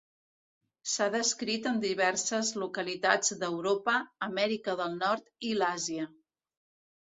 [0.93, 6.09] S'ha descrit en diverses localitats d'Europa, Amèrica del Nord i l'Àsia.